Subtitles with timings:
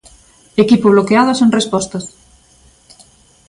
[0.63, 2.05] Equipo bloqueado e sen respostas.